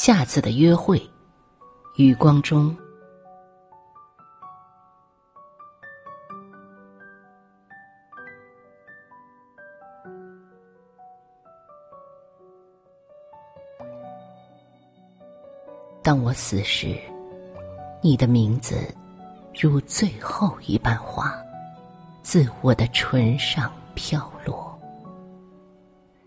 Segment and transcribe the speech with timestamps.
[0.00, 1.02] 下次的约会，
[1.96, 2.74] 余光中。
[16.00, 16.96] 当我死时，
[18.00, 18.94] 你的名字
[19.52, 21.36] 如最后一瓣花，
[22.22, 24.78] 自我的唇上飘落。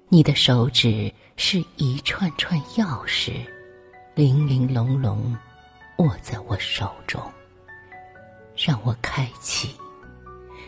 [0.10, 3.32] 你的手指是一串串钥匙，
[4.14, 5.38] 零零珑珑，
[5.98, 7.22] 握在我手中，
[8.58, 9.74] 让我开启，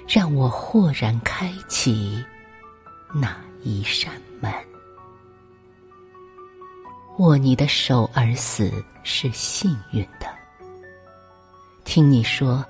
[0.07, 2.23] 让我豁然开启
[3.13, 4.49] 那一扇门。
[7.17, 8.71] 握你的手而死
[9.03, 10.27] 是幸运的。
[11.83, 12.65] 听你说，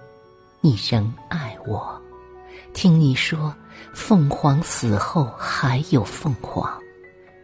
[0.59, 2.01] 你仍爱我；
[2.73, 3.55] 听你说，
[3.93, 6.67] 凤凰死后还有凤凰，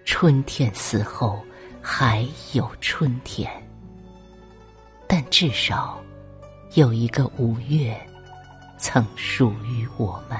[0.04, 1.40] 春天死后
[1.82, 3.52] 还有春天。
[5.08, 6.00] 但至少，
[6.74, 8.00] 有一个五月，
[8.78, 10.40] 曾属于我们。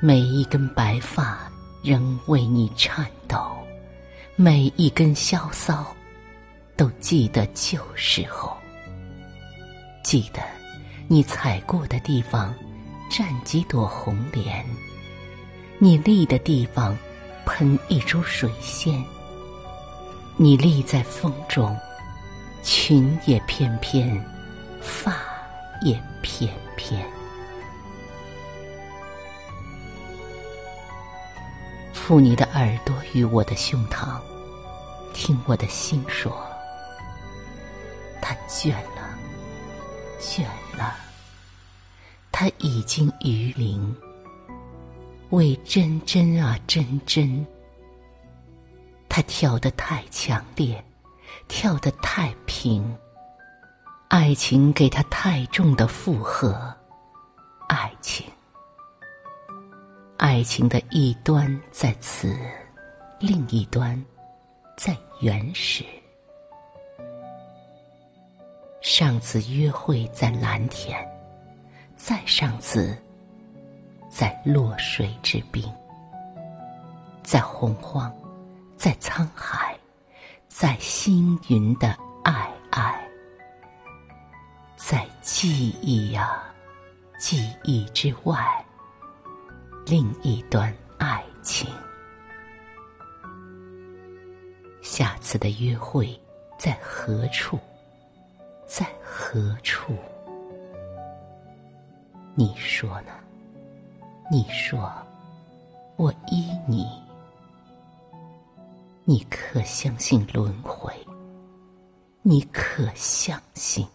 [0.00, 1.50] 每一根白发。
[1.84, 3.56] 仍为你颤抖，
[4.36, 5.84] 每一根萧骚，
[6.76, 8.56] 都记得旧时候。
[10.04, 10.40] 记得
[11.08, 12.54] 你踩过的地方，
[13.10, 14.64] 站几朵红莲；
[15.80, 16.96] 你立的地方，
[17.52, 19.04] 喷一株水仙。
[20.38, 21.78] 你立在风中，
[22.62, 24.24] 裙也翩翩，
[24.80, 25.14] 发
[25.82, 27.06] 也翩翩。
[31.92, 34.18] 附你的耳朵于我的胸膛，
[35.12, 36.34] 听我的心说：
[38.22, 39.18] 他倦了，
[40.18, 40.42] 倦
[40.74, 40.96] 了，
[42.32, 43.94] 他已经余龄。
[45.32, 47.46] 为真真啊真真，
[49.08, 50.84] 他跳得太强烈，
[51.48, 52.94] 跳得太平，
[54.08, 56.76] 爱情给他太重的负荷，
[57.66, 58.26] 爱情。
[60.18, 62.36] 爱情的一端在此，
[63.18, 64.00] 另一端
[64.76, 65.82] 在原始。
[68.82, 70.94] 上次约会在蓝田，
[71.96, 72.94] 再上次
[74.14, 75.64] 在落水之滨，
[77.22, 78.14] 在洪荒，
[78.76, 79.74] 在沧海，
[80.48, 83.08] 在星云的爱爱，
[84.76, 86.42] 在记忆呀，
[87.18, 88.44] 记忆之外。
[89.86, 91.66] 另一段爱情，
[94.82, 96.20] 下次的约会
[96.58, 97.58] 在何处？
[98.66, 99.96] 在何处？
[102.34, 103.12] 你说呢？
[104.32, 104.90] 你说，
[105.96, 106.88] 我依你。
[109.04, 110.90] 你可相信轮回？
[112.22, 113.86] 你可相信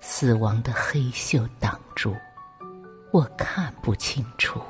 [0.00, 2.16] 死亡的黑袖挡住？
[3.12, 4.60] 我看不清楚，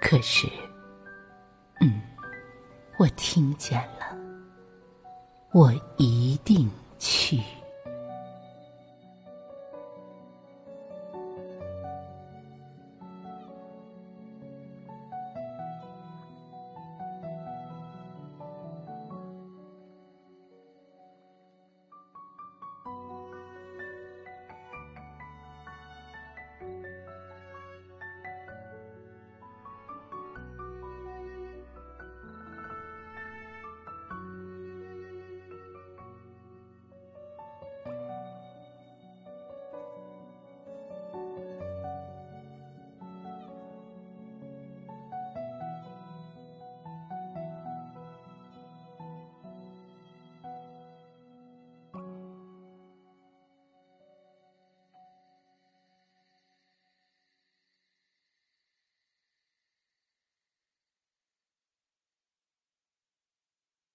[0.00, 0.48] 可是，
[1.80, 2.02] 嗯，
[2.98, 4.18] 我听见了，
[5.52, 6.68] 我一定。